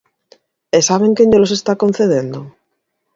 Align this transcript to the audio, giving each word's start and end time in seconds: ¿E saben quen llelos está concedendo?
¿E 0.77 0.79
saben 0.89 1.15
quen 1.17 1.29
llelos 1.31 1.55
está 1.57 1.73
concedendo? 1.83 2.39